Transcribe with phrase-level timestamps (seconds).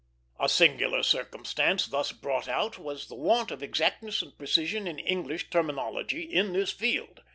[0.39, 5.51] A singular circumstance thus brought out was the want of exactness and precision in English
[5.51, 7.21] terminology in this field.